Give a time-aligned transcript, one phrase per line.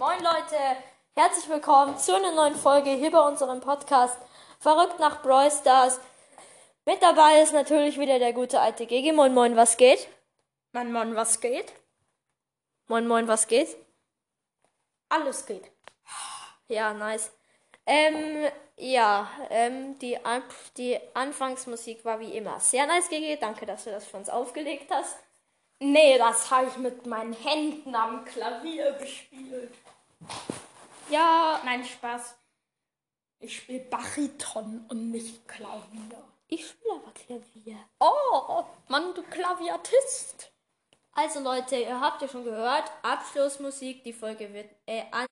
[0.00, 0.56] Moin Leute,
[1.14, 4.16] herzlich willkommen zu einer neuen Folge hier bei unserem Podcast
[4.58, 6.00] Verrückt nach Brawl Stars.
[6.86, 9.12] Mit dabei ist natürlich wieder der gute alte Gigi.
[9.12, 10.08] Moin Moin, was geht?
[10.72, 11.74] Mann, Mann, was geht?
[12.88, 13.76] Moin Moin, was geht?
[15.10, 15.70] Alles geht.
[16.68, 17.30] Ja, nice.
[17.84, 20.18] Ähm, ja, ähm, die,
[20.78, 23.36] die Anfangsmusik war wie immer sehr nice, Gigi.
[23.38, 25.18] Danke, dass du das für uns aufgelegt hast.
[25.82, 29.72] Nee, das habe ich mit meinen Händen am Klavier gespielt.
[31.08, 32.36] Ja, Nein, Spaß.
[33.38, 36.22] Ich spiele Bariton und nicht Klavier.
[36.48, 37.78] ich spiele aber Klavier.
[37.98, 40.52] Oh, Mann, du Klaviatist.
[41.12, 45.26] Also Leute, ihr habt ja schon gehört, Abschlussmusik, die Folge wird äh, an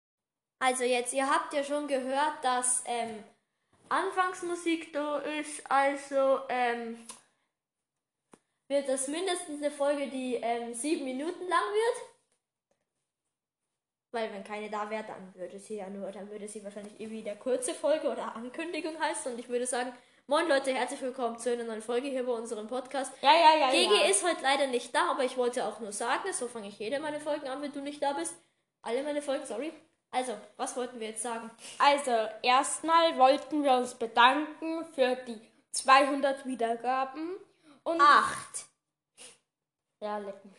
[0.59, 3.23] Also jetzt, ihr habt ja schon gehört, dass ähm,
[3.91, 7.07] Anfangsmusik da ist, also ähm,
[8.69, 12.09] wird das mindestens eine Folge, die ähm, sieben Minuten lang wird.
[14.11, 17.23] Weil wenn keine da wäre, dann würde sie ja nur, dann würde sie wahrscheinlich irgendwie
[17.23, 19.33] der kurze Folge oder Ankündigung heißen.
[19.33, 19.93] Und ich würde sagen,
[20.27, 23.13] moin Leute, herzlich willkommen zu einer neuen Folge hier bei unserem Podcast.
[23.23, 23.71] Ja, ja, ja.
[23.71, 24.09] Gigi ja.
[24.09, 27.01] ist heute leider nicht da, aber ich wollte auch nur sagen, so fange ich jede
[27.01, 28.35] meine Folgen an, wenn du nicht da bist.
[28.83, 29.73] Alle meine Folgen, sorry.
[30.11, 31.51] Also, was wollten wir jetzt sagen?
[31.79, 35.39] Also, erstmal wollten wir uns bedanken für die
[35.73, 37.37] 200 Wiedergaben.
[37.83, 38.67] Und Acht.
[40.01, 40.55] Ja, lecken.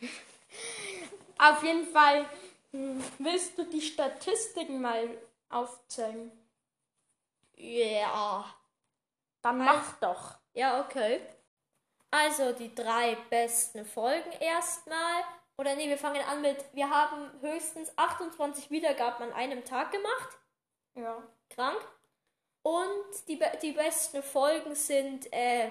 [1.38, 2.28] Auf jeden Fall
[2.72, 5.08] hm, willst du die Statistiken mal
[5.48, 6.30] aufzählen.
[7.56, 8.44] Ja.
[9.42, 10.38] Dann mach doch.
[10.52, 11.20] Ja, okay.
[12.10, 15.22] Also, die drei besten Folgen erstmal.
[15.56, 20.38] Oder nee, wir fangen an mit, wir haben höchstens 28 Wiedergaben an einem Tag gemacht.
[20.94, 21.22] Ja.
[21.50, 21.78] krank.
[22.62, 25.70] Und die, die besten Folgen sind, äh,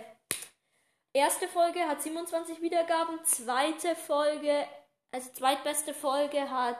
[1.19, 4.67] erste Folge hat 27 Wiedergaben, zweite Folge,
[5.11, 6.79] also zweitbeste Folge hat,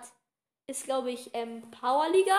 [0.67, 2.37] ist glaube ich, ähm, Powerliga.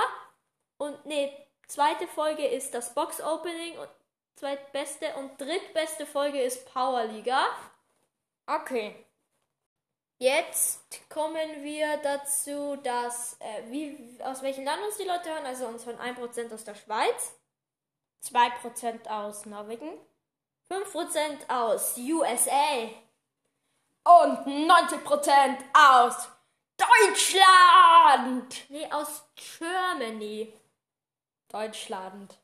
[0.78, 1.32] Und nee,
[1.68, 3.88] zweite Folge ist das Box Opening und
[4.36, 7.44] zweitbeste und drittbeste Folge ist Powerliga.
[8.46, 9.06] Okay.
[10.18, 15.66] Jetzt kommen wir dazu, dass, äh, wie, aus welchem Land uns die Leute hören, also
[15.66, 17.34] uns von 1% aus der Schweiz.
[18.22, 19.88] 2% aus Norwegen.
[20.70, 22.90] 5% aus USA.
[24.04, 26.28] Und 90% aus
[26.76, 28.70] Deutschland.
[28.70, 30.52] Nee, aus Germany.
[31.48, 32.38] Deutschland.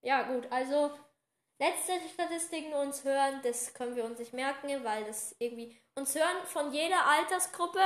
[0.00, 0.90] Ja, gut, also
[1.58, 6.46] letzte Statistiken uns hören, das können wir uns nicht merken, weil das irgendwie uns hören
[6.46, 7.84] von jeder Altersgruppe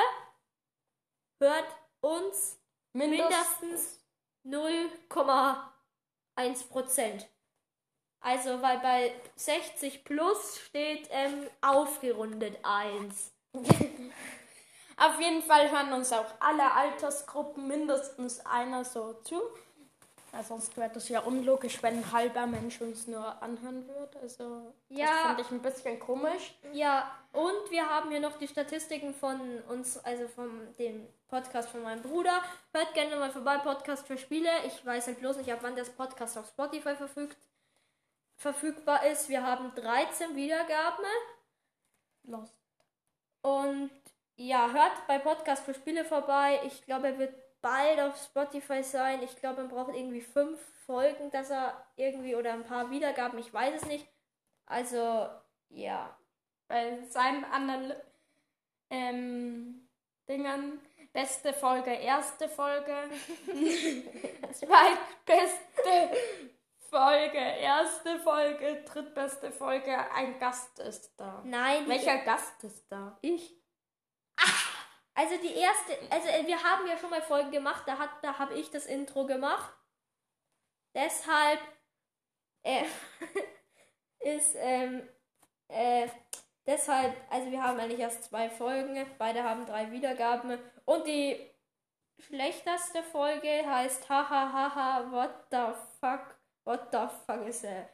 [1.41, 1.67] hört
[2.01, 2.61] uns
[2.93, 3.99] mindestens
[4.45, 7.27] 0,1%.
[8.23, 13.33] Also, weil bei 60 plus steht ähm, aufgerundet 1.
[14.97, 19.41] Auf jeden Fall hören uns auch alle Altersgruppen mindestens einer so zu.
[20.31, 24.19] Weil sonst wäre das ja unlogisch, wenn ein halber Mensch uns nur anhören würde.
[24.23, 25.07] Also, Ja.
[25.07, 26.55] das finde ich ein bisschen komisch.
[26.73, 31.83] Ja, und wir haben hier noch die Statistiken von uns, also vom dem Podcast von
[31.83, 32.41] meinem Bruder.
[32.73, 34.49] Hört gerne mal vorbei, Podcast für Spiele.
[34.67, 37.37] Ich weiß halt bloß nicht, ab wann das Podcast auf Spotify verfügt,
[38.37, 39.29] verfügbar ist.
[39.29, 41.05] Wir haben 13 Wiedergaben.
[42.25, 42.51] Los.
[43.43, 43.91] Und
[44.37, 46.61] ja, hört bei Podcast für Spiele vorbei.
[46.65, 49.23] Ich glaube, er wird bald auf Spotify sein.
[49.23, 53.39] Ich glaube, man braucht irgendwie fünf Folgen, dass er irgendwie oder ein paar Wiedergaben.
[53.39, 54.07] Ich weiß es nicht.
[54.67, 55.29] Also,
[55.69, 56.17] ja.
[56.69, 57.95] Bei seinem anderen
[58.91, 59.89] ähm,
[60.29, 60.81] Dingern.
[61.13, 62.95] Beste Folge, erste Folge.
[64.53, 66.17] Zweitbeste
[66.93, 69.97] Folge, erste Folge, drittbeste Folge.
[70.13, 71.41] Ein Gast ist da.
[71.43, 73.19] Nein, Welcher Gast ist da?
[73.23, 73.57] Ich.
[75.15, 78.39] Also die erste, also äh, wir haben ja schon mal Folgen gemacht, da hat, da
[78.39, 79.75] habe ich das Intro gemacht.
[80.95, 81.61] Deshalb
[82.63, 82.85] äh,
[84.21, 85.07] ist ähm,
[85.69, 86.09] äh,
[86.67, 91.39] deshalb, also wir haben eigentlich erst zwei Folgen, beide haben drei Wiedergaben und die
[92.19, 97.89] schlechteste Folge heißt hahaha what the fuck what the fuck ist er?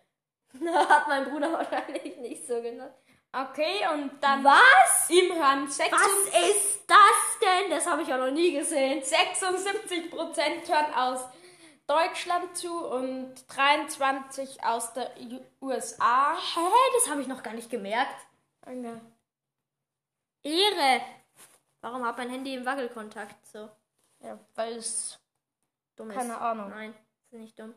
[0.88, 2.94] Hat mein Bruder wahrscheinlich nicht so genannt.
[3.30, 5.10] Okay, und dann Was?
[5.10, 7.70] Imran 76, Was ist das denn?
[7.70, 9.02] Das habe ich ja noch nie gesehen.
[9.02, 11.20] 76 Prozent hören aus
[11.86, 15.10] Deutschland zu und 23 aus der
[15.60, 16.36] USA.
[16.36, 16.70] Hä?
[16.94, 18.26] Das habe ich noch gar nicht gemerkt.
[18.62, 18.98] Okay.
[20.42, 21.00] Ehre.
[21.82, 23.68] Warum hat mein Handy im Wackelkontakt so?
[24.20, 25.18] Ja, weil es
[25.96, 26.16] Dumm ist.
[26.16, 26.70] Keine Ahnung.
[26.70, 26.94] Nein,
[27.30, 27.74] ist nicht dumm.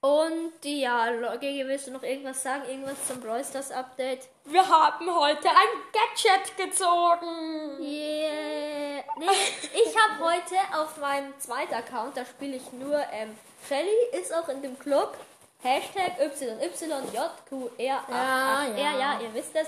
[0.00, 1.10] Und ja,
[1.40, 2.62] Gigi, willst du noch irgendwas sagen?
[2.68, 4.28] Irgendwas zum Brawl Stars Update?
[4.44, 7.80] Wir haben heute ein Gadget gezogen.
[7.80, 9.02] Yeah.
[9.18, 9.26] Nee,
[9.74, 13.36] ich habe heute auf meinem zweiten Account, da spiele ich nur ähm,
[13.66, 15.16] Shelly, ist auch in dem Club.
[15.60, 17.70] Hashtag YYJQR.
[17.78, 18.66] Ja, ja.
[18.76, 18.98] ja.
[18.98, 19.66] ja, ihr wisst es.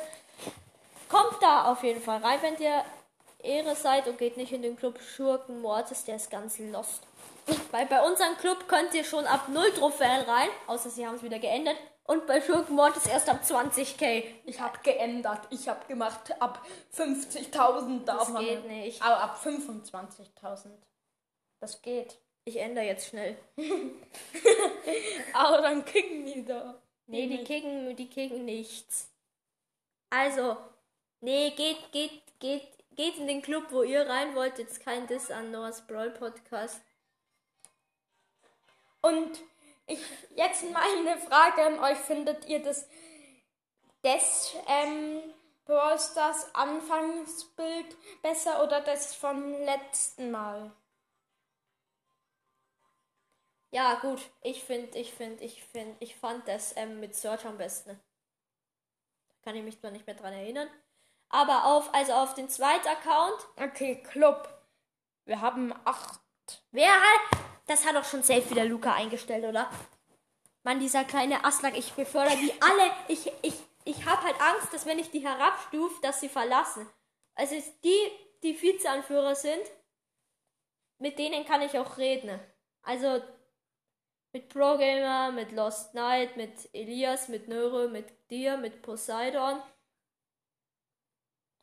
[1.08, 2.84] Kommt da auf jeden Fall rein, wenn ihr
[3.42, 7.02] Ehre seid und geht nicht in den Club Schurken Mortis, der ist ganz lost.
[7.70, 11.22] Weil bei unserem Club könnt ihr schon ab 0 Trophäen rein, außer sie haben es
[11.22, 11.76] wieder geändert.
[12.04, 14.24] Und bei Schurken Mortis erst ab 20k.
[14.44, 15.46] Ich habe geändert.
[15.50, 16.66] Ich habe gemacht ab
[16.96, 18.44] 50.000 darf Das man.
[18.44, 19.00] geht nicht.
[19.00, 20.70] Aber ab 25.000.
[21.60, 22.18] Das geht.
[22.44, 23.38] Ich ändere jetzt schnell.
[25.34, 26.80] Aber dann kicken die da.
[27.06, 29.08] Nee, die kicken, die kicken nichts.
[30.10, 30.56] Also,
[31.20, 32.66] nee, geht, geht, geht,
[32.96, 34.58] geht in den Club, wo ihr rein wollt.
[34.58, 36.80] Jetzt kein Diss an Noahs Brawl Podcast.
[39.02, 39.40] Und
[39.86, 40.00] ich
[40.36, 41.98] jetzt mal eine Frage an euch.
[41.98, 42.86] Findet ihr das
[44.02, 45.20] des ähm,
[45.64, 50.72] Brawl Stars Anfangsbild besser oder das vom letzten Mal?
[53.72, 57.56] Ja, gut, ich finde, ich finde, ich finde, ich fand das ähm, mit Search am
[57.56, 58.00] besten.
[59.42, 60.68] Kann ich mich zwar nicht mehr dran erinnern.
[61.28, 64.48] Aber auf, also auf den zweiten Account, Okay, Club.
[65.24, 66.20] Wir haben acht.
[66.72, 67.38] wer hat,
[67.70, 69.70] das hat doch schon safe wieder Luca eingestellt, oder?
[70.64, 72.92] Mann, dieser kleine Aslak, ich befördere die alle.
[73.06, 76.90] Ich, ich, ich habe halt Angst, dass wenn ich die herabstufe, dass sie verlassen.
[77.34, 78.10] Also die,
[78.42, 79.62] die Vizeanführer sind,
[80.98, 82.40] mit denen kann ich auch reden.
[82.82, 83.22] Also
[84.32, 89.62] mit Pro Gamer, mit Lost Knight, mit Elias, mit Nöre, mit dir, mit Poseidon.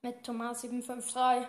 [0.03, 1.47] Mit Thomas 753.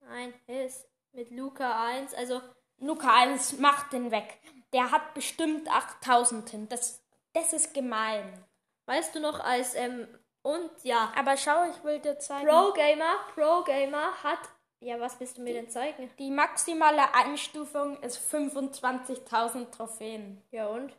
[0.00, 2.12] Nein, ist mit Luca 1.
[2.14, 2.40] Also
[2.80, 4.38] Luca 1 macht den weg.
[4.72, 6.68] Der hat bestimmt 8000 hin.
[6.68, 8.44] Das, das ist gemein.
[8.86, 10.08] weißt du noch als ähm,
[10.42, 12.48] und ja, Aber schau, ich will dir zeigen.
[12.48, 14.38] Pro Gamer, Pro Gamer hat
[14.82, 16.10] ja, was willst du mir denn zeigen?
[16.18, 20.42] Die maximale Einstufung ist 25.000 Trophäen.
[20.50, 20.96] Ja und?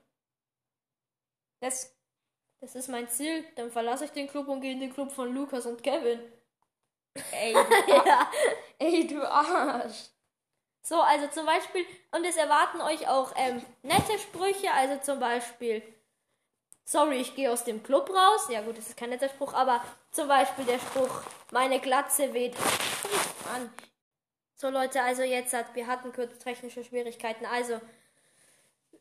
[1.62, 1.92] Das,
[2.60, 3.44] Das ist mein Ziel.
[3.56, 6.20] Dann verlasse ich den Club und gehe in den Club von Lukas und Kevin.
[7.32, 7.60] ey, du,
[8.06, 8.32] Ja.
[8.78, 10.11] ey, du Arsch.
[10.84, 15.84] So, also zum Beispiel, und es erwarten euch auch ähm, nette Sprüche, also zum Beispiel,
[16.84, 18.48] sorry, ich gehe aus dem Club raus.
[18.50, 22.56] Ja gut, das ist kein netter Spruch, aber zum Beispiel der Spruch, meine Glatze weht
[23.54, 23.72] an.
[24.56, 27.46] So Leute, also jetzt hat, wir hatten kurz technische Schwierigkeiten.
[27.46, 27.80] Also,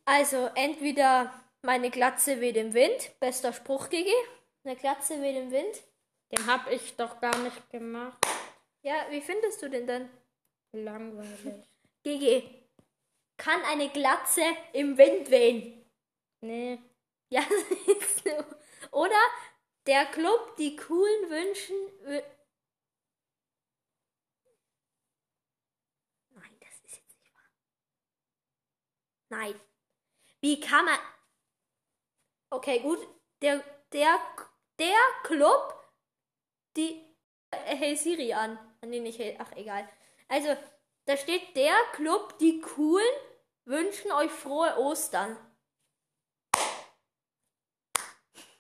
[0.05, 4.15] also entweder meine Glatze weht im Wind, bester Spruch, Gigi.
[4.65, 5.83] Eine Glatze weht im Wind.
[6.31, 8.19] Den hab ich doch gar nicht gemacht.
[8.83, 10.09] Ja, wie findest du den denn?
[10.73, 11.69] Langweilig.
[12.02, 12.67] Gigi,
[13.38, 14.43] kann eine Glatze
[14.73, 15.85] im Wind wehen?
[16.43, 16.79] Nee.
[17.32, 17.43] Ja,
[17.87, 18.44] siehst du.
[18.91, 19.20] Oder
[19.87, 21.76] der Club, die coolen Wünschen.
[22.05, 22.25] wü-
[26.35, 27.49] Nein, das ist jetzt nicht wahr.
[29.29, 29.55] Nein.
[30.41, 30.99] Wie kann man.
[32.50, 32.99] Okay, gut.
[33.43, 33.62] Der,
[33.93, 34.19] der,
[34.79, 35.75] der Club,
[36.76, 37.05] die.
[37.52, 38.58] Hey Siri an.
[38.85, 39.37] Nee, nicht Hey.
[39.38, 39.88] Ach, egal.
[40.29, 40.56] Also,
[41.11, 43.05] da steht der Club, die coolen
[43.65, 45.37] wünschen euch frohe Ostern.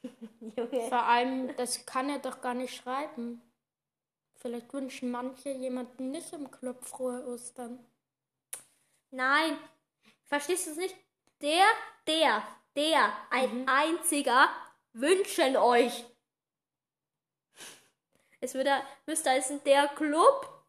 [0.56, 0.88] Junge.
[0.88, 3.40] Vor allem, das kann er doch gar nicht schreiben.
[4.34, 7.86] Vielleicht wünschen manche jemanden nicht im Club frohe Ostern.
[9.12, 9.56] Nein,
[10.24, 10.96] verstehst du es nicht?
[11.40, 11.66] Der,
[12.08, 12.42] der,
[12.74, 14.48] der, ein einziger
[14.92, 16.04] wünschen euch.
[18.40, 20.59] Es würde, müsste heißen, der Club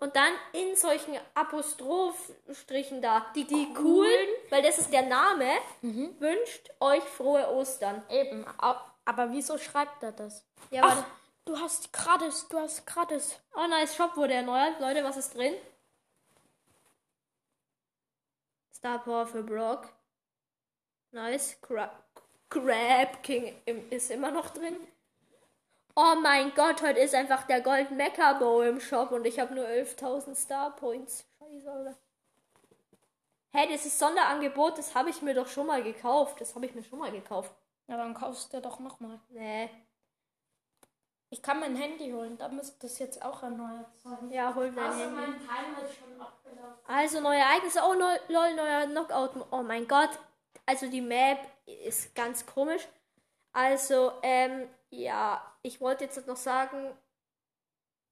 [0.00, 5.50] und dann in solchen Apostrophstrichen da, die, die coolen, weil das ist der Name,
[5.82, 8.02] wünscht euch frohe Ostern.
[8.08, 8.46] Eben.
[8.58, 10.44] Aber wieso schreibt er das?
[10.70, 11.04] Ja, Ach,
[11.44, 13.40] du hast gratis, du hast gratis.
[13.54, 14.78] Oh, nice Shop wurde erneuert.
[14.80, 15.54] Leute, was ist drin?
[18.72, 19.88] Star Power für Brock.
[21.10, 21.60] Nice.
[21.60, 21.90] Cra
[22.48, 24.76] Crab King ist immer noch drin.
[26.00, 29.52] Oh mein Gott, heute ist einfach der Gold Mecha Bow im Shop und ich habe
[29.52, 31.26] nur 11.000 Star Points.
[31.40, 31.96] Scheiße, Alter.
[33.50, 36.40] Hä, das ist Sonderangebot, das habe ich mir doch schon mal gekauft.
[36.40, 37.50] Das habe ich mir schon mal gekauft.
[37.88, 39.18] Ja, dann kaufst du doch nochmal.
[39.30, 39.68] Nee.
[41.30, 44.30] Ich kann mein Handy holen, da müsste das jetzt auch erneuert sein.
[44.30, 45.16] Ja, hol dein Außer Handy.
[45.16, 46.78] mein Timer ist schon abgelaufen.
[46.86, 47.80] Also neue Ereignisse.
[47.84, 49.32] Oh, neu, lol, neuer Knockout.
[49.50, 50.10] Oh mein Gott.
[50.64, 52.86] Also die Map ist ganz komisch.
[53.52, 56.96] Also, ähm, ja, ich wollte jetzt noch sagen,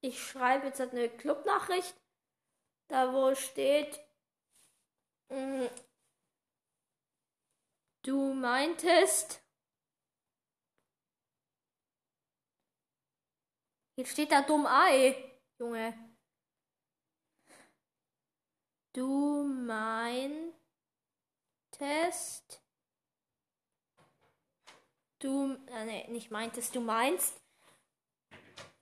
[0.03, 1.97] ich schreibe jetzt eine Clubnachricht,
[2.89, 3.99] da wo steht,
[5.31, 5.67] mm,
[8.03, 9.43] du meintest,
[13.97, 15.95] jetzt steht da dumm Ei, Junge.
[18.93, 20.53] du meintest,
[25.21, 27.46] du, äh, nee, nicht meintest, du meinst,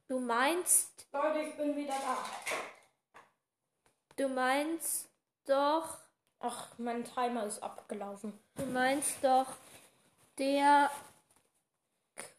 [0.08, 2.18] du meinst, Leute, ich bin wieder da.
[4.16, 5.08] du meinst
[5.46, 5.98] doch,
[6.40, 8.38] Ach, mein Timer ist abgelaufen.
[8.56, 9.46] du meinst doch,
[10.38, 10.90] der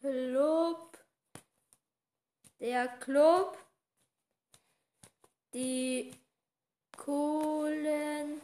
[0.00, 0.96] Club,
[2.60, 3.58] der Club,
[5.52, 6.14] die
[6.96, 8.40] coolen,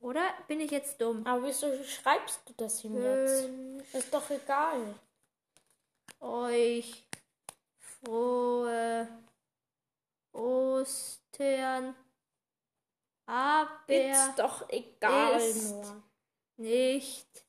[0.00, 1.26] oder bin ich jetzt dumm?
[1.26, 3.48] Aber wieso schreibst du das ihm jetzt?
[3.94, 4.94] Ist doch egal.
[6.20, 7.04] Euch
[7.78, 9.08] frohe
[10.32, 11.94] Ostern,
[13.26, 16.02] aber Ist doch egal ist- nur.
[16.56, 17.44] nicht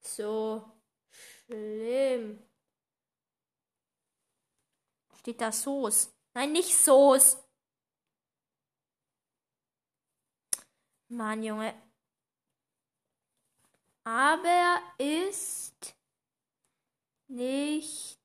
[0.00, 0.70] so
[1.10, 2.42] schlimm.
[5.18, 6.10] Steht da Soße?
[6.34, 7.42] Nein, nicht Soße.
[11.08, 11.74] Mann, Junge.
[14.04, 15.94] Aber ist
[17.30, 18.18] nicht.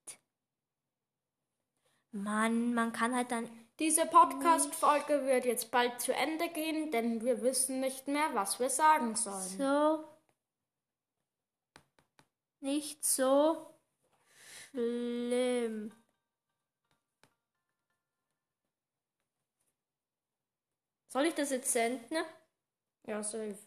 [2.12, 3.50] Mann, man kann halt dann.
[3.80, 8.70] Diese Podcast-Folge wird jetzt bald zu Ende gehen, denn wir wissen nicht mehr, was wir
[8.70, 9.58] sagen sollen.
[9.58, 10.06] so
[12.66, 13.76] nicht so
[14.72, 15.92] schlimm.
[21.08, 22.18] Soll ich das jetzt senden?
[23.06, 23.58] Ja, safe.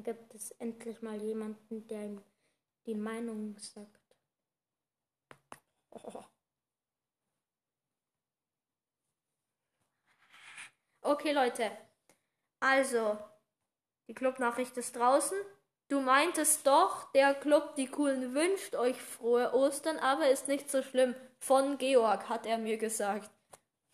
[0.00, 2.22] Dann gibt es endlich mal jemanden, der ihm
[2.86, 4.00] die Meinung sagt.
[5.90, 6.24] Oh.
[11.02, 11.70] Okay, Leute.
[12.60, 13.18] Also,
[14.06, 15.38] die Clubnachricht ist draußen.
[15.88, 20.82] Du meintest doch, der Club Die Coolen wünscht euch frohe Ostern, aber ist nicht so
[20.82, 21.14] schlimm.
[21.38, 23.30] Von Georg, hat er mir gesagt.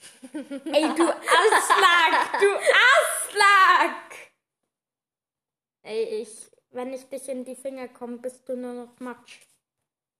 [0.32, 2.40] Ey, du Aslak!
[2.40, 4.05] Du Aslak!
[5.87, 9.38] Ey, ich, wenn ich dich in die Finger komme, bist du nur noch Matsch.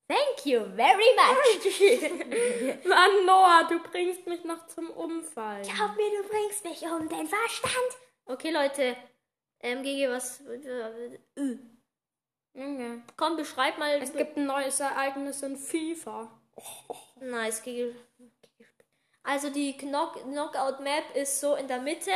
[0.09, 2.85] Thank you very much.
[2.85, 5.65] Mann, Noah, du bringst mich noch zum Umfallen.
[5.65, 7.99] Glaub mir, du bringst mich um den Verstand.
[8.27, 8.97] Okay, Leute.
[9.59, 10.41] Ähm, Gigi, was.
[10.43, 11.19] Äh,
[12.55, 13.03] Junge.
[13.17, 14.01] Komm, beschreib mal.
[14.01, 16.31] Es gibt ein neues Ereignis in FIFA.
[17.21, 17.93] Nice, Gigi.
[19.25, 22.13] Also die Knock Knockout-Map ist so in der Mitte.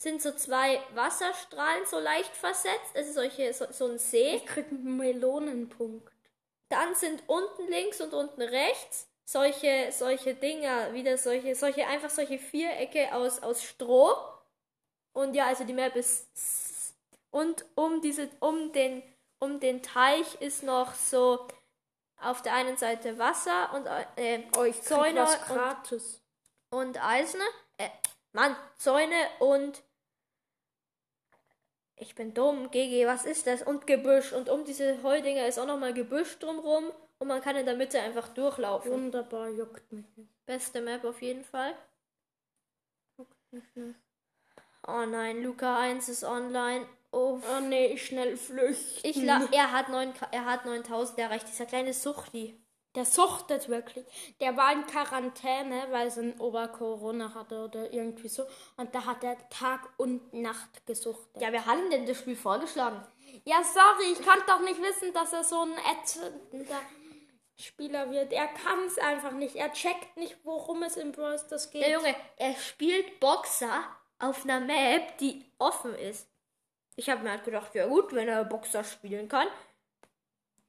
[0.00, 2.90] Sind so zwei Wasserstrahlen so leicht versetzt.
[2.94, 4.36] Es ist solche, so, so ein See.
[4.36, 6.10] Ich krieg einen Melonenpunkt.
[6.70, 12.38] Dann sind unten links und unten rechts solche, solche Dinger, wieder solche, solche, einfach solche
[12.38, 14.14] Vierecke aus, aus Stroh.
[15.12, 16.94] Und ja, also die Map ist.
[17.30, 19.02] Und um diese, um den,
[19.38, 21.46] um den Teich ist noch so
[22.22, 26.22] auf der einen Seite Wasser und äh, Oh, Zäune und, gratis.
[26.70, 27.44] und Eisene.
[27.76, 27.90] Äh,
[28.32, 29.82] Mann, Zäune und.
[32.00, 33.62] Ich bin dumm, GG, was ist das?
[33.62, 34.32] Und Gebüsch.
[34.32, 36.90] Und um diese Heudinger ist auch nochmal Gebüsch drumrum.
[37.18, 38.90] Und man kann in der Mitte einfach durchlaufen.
[38.90, 40.30] Wunderbar, juckt mich nicht.
[40.46, 41.74] Beste Map auf jeden Fall.
[43.18, 43.98] Juckt mich nicht.
[44.86, 46.86] Oh nein, Luca 1 ist online.
[47.12, 49.00] Oh, Oh nee, ich schnell flüchten.
[49.02, 52.59] ich la er hat 9, er hat 9000 erreicht, dieser kleine Suchti.
[52.96, 54.04] Der suchtet wirklich.
[54.40, 58.44] Der war in Quarantäne, weil er ein Obercorona hatte oder irgendwie so.
[58.76, 61.40] Und da hat er Tag und Nacht gesuchtet.
[61.40, 63.00] Ja, wer hat ihm denn das Spiel vorgeschlagen?
[63.44, 66.80] Ja, sorry, ich kann doch nicht wissen, dass er so ein ätzender
[67.56, 68.32] Spieler wird.
[68.32, 69.54] Er kann es einfach nicht.
[69.54, 71.82] Er checkt nicht, worum es im Brawl Stars geht.
[71.82, 73.84] Der Junge, er spielt Boxer
[74.18, 76.28] auf einer Map, die offen ist.
[76.96, 79.46] Ich habe mir halt gedacht, ja gut, wenn er Boxer spielen kann.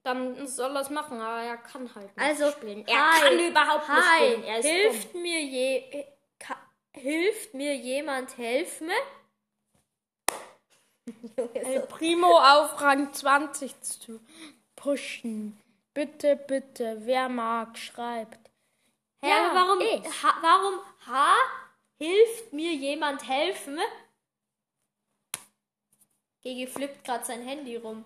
[0.04, 2.88] Dann soll er es machen, aber er kann halt nicht Also, spielen.
[2.88, 4.44] Er hi, kann überhaupt nicht hi, spielen.
[4.44, 6.06] Er ist hilft mir je, äh,
[6.40, 6.58] ka,
[6.94, 8.90] hilft mir jemand helfen?
[11.54, 11.82] El.
[11.88, 14.20] Primo auf Rang 20 zu
[14.76, 15.60] pushen.
[15.94, 18.50] Bitte, bitte, wer mag, schreibt.
[19.24, 19.80] Ja, Ja, aber warum,
[20.24, 21.36] ha, warum, ha,
[22.00, 23.80] hilft mir jemand helfen?
[26.44, 28.06] Gigi flippt gerade sein Handy rum.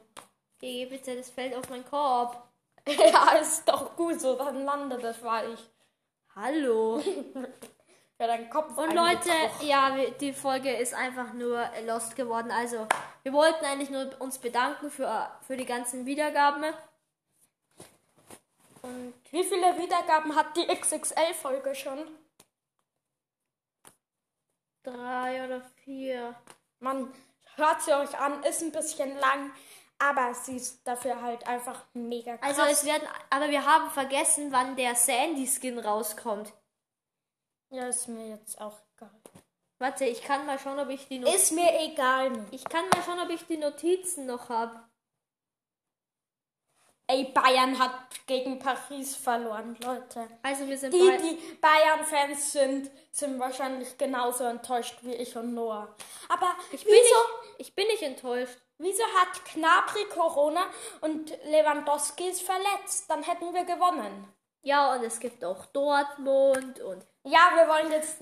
[0.66, 2.42] Gigi, bitte, das fällt auf meinen Korb.
[2.88, 5.60] Ja, ist doch gut so, dann landet das, war ich.
[6.36, 7.02] Hallo.
[8.18, 9.30] Ja, dein Kopf Und Leute,
[9.60, 12.50] ja, die Folge ist einfach nur lost geworden.
[12.50, 12.88] Also,
[13.24, 16.64] wir wollten eigentlich nur uns bedanken für, für die ganzen Wiedergaben.
[18.84, 22.08] Und Wie viele Wiedergaben hat die XXL-Folge schon?
[24.84, 26.36] drei oder vier.
[26.80, 27.14] Mann,
[27.56, 29.52] hört sie euch an, ist ein bisschen lang,
[30.00, 32.58] aber sie ist dafür halt einfach mega krass.
[32.60, 36.54] Also es werden, aber wir haben vergessen, wann der Sandy-Skin rauskommt.
[37.70, 39.12] ja, ist mir jetzt auch egal.
[39.80, 41.36] Warte, ich kann mal schauen, ob ich die Notizen.
[41.38, 42.30] Ist mir egal.
[42.32, 42.54] Nicht.
[42.54, 44.82] Ich kann mal schauen, ob ich die Notizen noch habe.
[47.08, 47.92] Ey, Bayern hat
[48.26, 50.28] gegen Paris verloren, Leute.
[50.42, 51.18] Also wir sind Die, bei.
[51.18, 55.94] die Bayern-Fans sind, sind wahrscheinlich genauso enttäuscht wie ich und Noah.
[56.30, 57.14] Aber Ich bin, nicht,
[57.60, 58.58] ich bin nicht enttäuscht.
[58.78, 60.66] Wieso hat Knabri Corona
[61.02, 63.10] und Lewandowski ist verletzt?
[63.10, 64.34] Dann hätten wir gewonnen.
[64.62, 67.06] Ja, und es gibt auch Dortmund und.
[67.24, 68.22] Ja, wir wollen jetzt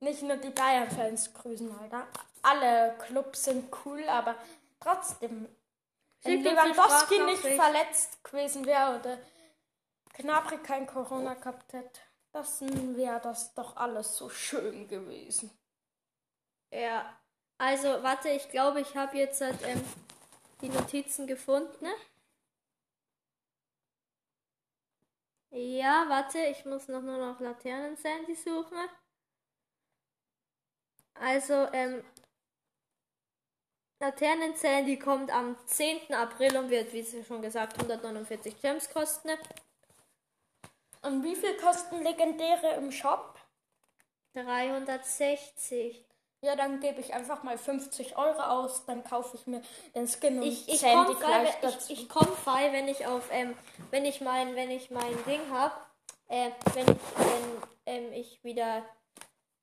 [0.00, 2.06] nicht nur die Bayern-Fans grüßen, Alter.
[2.42, 4.36] Alle Clubs sind cool, aber
[4.80, 5.48] trotzdem.
[6.22, 9.18] Wenn Lewandowski nicht verletzt gewesen wäre oder
[10.12, 12.00] Knabri kein Corona gehabt hätte,
[12.32, 15.50] dann wäre das doch alles so schön gewesen.
[16.70, 17.16] Ja.
[17.62, 19.80] Also, warte, ich glaube, ich habe jetzt halt, ähm,
[20.62, 21.84] die Notizen gefunden.
[21.84, 21.94] Ne?
[25.52, 28.78] Ja, warte, ich muss noch nur noch Laternen-Sandy suchen.
[31.14, 32.02] Also, ähm,
[34.00, 36.14] Laternen-Sandy kommt am 10.
[36.14, 39.30] April und wird, wie sie schon gesagt, 149 Gems kosten.
[41.02, 43.38] Und wie viel kosten Legendäre im Shop?
[44.34, 46.11] 360.
[46.44, 49.62] Ja, dann gebe ich einfach mal 50 Euro aus, dann kaufe ich mir
[49.94, 51.92] den Skin und Ich, ich Sandy komme frei, gleich wenn- dazu.
[51.92, 53.56] ich, ich komm frei, wenn ich auf, ähm,
[53.92, 55.88] wenn ich mein, wenn ich mein Ding hab,
[56.28, 57.62] äh, wenn ich, wenn
[58.06, 58.84] ähm, ich wieder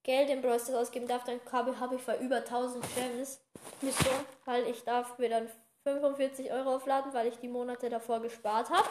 [0.03, 3.41] Geld im Brawl Stars ausgeben darf, dann habe hab ich für über 1000 Gems.
[3.81, 4.09] Wieso?
[4.45, 5.50] Weil ich darf mir dann
[5.83, 8.88] 45 Euro aufladen, weil ich die Monate davor gespart habe.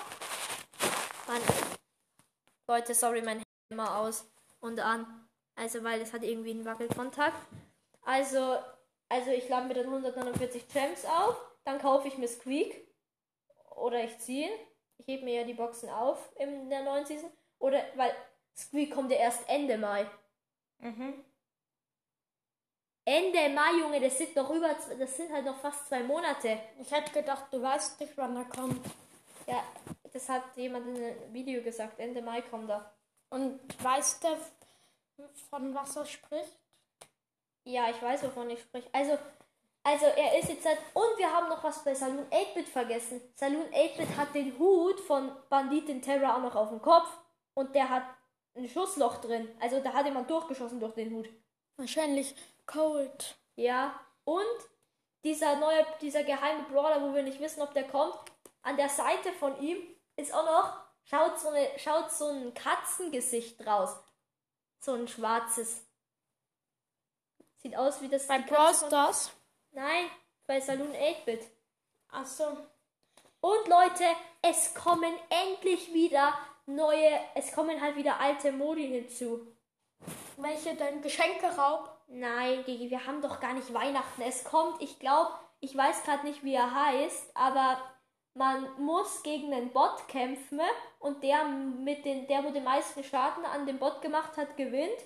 [1.27, 1.41] Mann.
[2.69, 4.27] Leute, sorry, mein Handy immer aus
[4.61, 5.27] und an.
[5.57, 7.35] Also, weil es hat irgendwie einen Wackelkontakt.
[8.09, 8.57] Also,
[9.11, 12.89] also ich lade mir dann 149 Gems auf, dann kaufe ich mir Squeak.
[13.77, 14.49] Oder ich ziehe.
[14.97, 17.31] Ich hebe mir ja die Boxen auf in der neuen Season.
[17.59, 18.11] Oder, weil
[18.57, 20.07] Squeak kommt ja erst Ende Mai.
[20.79, 21.23] Mhm.
[23.05, 26.59] Ende Mai, Junge, das sind noch über, das sind halt noch fast zwei Monate.
[26.81, 28.87] Ich hätte gedacht, du weißt nicht, wann er kommt.
[29.47, 29.63] Ja,
[30.15, 31.99] das hat jemand in einem Video gesagt.
[32.01, 32.91] Ende Mai kommt er.
[33.29, 34.29] Und weißt du,
[35.51, 36.57] von was er spricht?
[37.69, 38.89] Ja, ich weiß, wovon ich spreche.
[38.95, 39.19] Also,
[39.83, 40.79] also er ist jetzt halt.
[40.95, 43.21] Und wir haben noch was bei Saloon 8-Bit vergessen.
[43.35, 47.11] Saloon 8-Bit hat den Hut von Banditin Terra auch noch auf dem Kopf.
[47.53, 48.05] Und der hat
[48.57, 49.55] ein Schussloch drin.
[49.61, 51.29] Also da hat jemand durchgeschossen durch den Hut.
[51.77, 53.37] Wahrscheinlich Cold.
[53.57, 54.01] Ja.
[54.25, 54.47] Und
[55.23, 58.15] dieser neue, dieser geheime Brawler, wo wir nicht wissen, ob der kommt,
[58.63, 59.77] an der Seite von ihm
[60.17, 60.73] ist auch noch,
[61.05, 63.95] schaut so, eine, schaut so ein Katzengesicht raus.
[64.81, 65.88] So ein schwarzes.
[67.69, 68.27] Sieht aus wie das.
[68.27, 69.31] Bei die Brawl Stars?
[69.73, 70.07] Nein,
[70.47, 71.43] bei Saloon 8-Bit.
[72.09, 72.57] Achso.
[73.41, 74.05] Und Leute,
[74.41, 76.33] es kommen endlich wieder
[76.65, 79.47] neue, es kommen halt wieder alte Modi hinzu.
[80.39, 81.03] Welche denn?
[81.03, 81.91] Geschenkeraub?
[82.07, 84.23] Nein, Gigi, wir haben doch gar nicht Weihnachten.
[84.23, 87.83] Es kommt, ich glaube, ich weiß gerade nicht, wie er heißt, aber
[88.33, 90.61] man muss gegen einen Bot kämpfen
[91.01, 95.05] und der mit den, der, wo den meisten Schaden an dem Bot gemacht hat, gewinnt.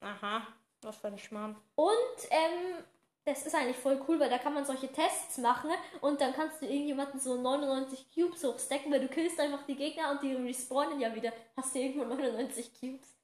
[0.00, 0.46] Aha.
[0.82, 1.56] Was für ein Schmarrn.
[1.74, 2.84] Und ähm,
[3.28, 6.62] das ist eigentlich voll cool, weil da kann man solche Tests machen und dann kannst
[6.62, 10.98] du irgendjemanden so 99 Cubes hochstacken, weil du killst einfach die Gegner und die respawnen
[10.98, 11.32] ja wieder.
[11.56, 13.18] Hast du irgendwo 99 Cubes.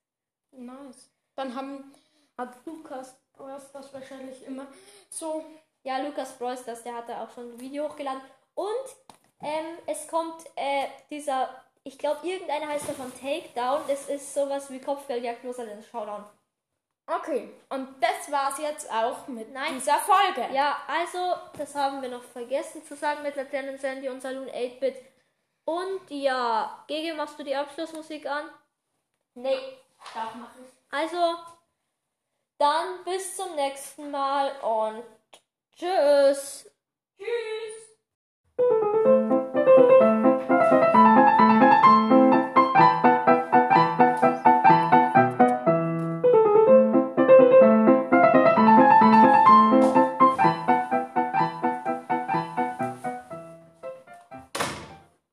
[0.51, 1.11] Nice.
[1.35, 1.93] Dann haben,
[2.37, 4.67] hat Lukas Bros das wahrscheinlich immer
[5.09, 5.45] so.
[5.83, 8.21] Ja, Lukas Bros, das, der hat da auch schon ein Video hochgeladen.
[8.55, 8.67] Und
[9.41, 11.49] ähm, es kommt äh, dieser,
[11.83, 13.83] ich glaube, irgendeiner heißt davon Takedown.
[13.89, 16.25] Das ist sowas wie Kopfgeldjagd bloß als Showdown.
[17.07, 17.53] Okay.
[17.69, 19.75] Und das war's jetzt auch mit Nein.
[19.75, 20.55] dieser Folge.
[20.55, 24.97] Ja, also, das haben wir noch vergessen zu sagen mit Laternen Sandy und Saloon 8-Bit.
[25.67, 28.49] Und ja, Gege, machst du die Abschlussmusik an?
[29.35, 29.59] Nee.
[30.15, 30.71] Darf mach ich.
[30.91, 31.37] Also,
[32.59, 35.05] dann bis zum nächsten Mal und
[35.77, 36.71] tschüss.
[37.19, 37.74] Tschüss.